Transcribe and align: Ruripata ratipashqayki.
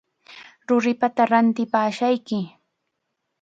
Ruripata 0.71 1.23
ratipashqayki. 1.31 2.39